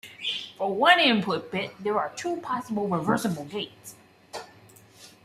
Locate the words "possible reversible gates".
2.37-3.93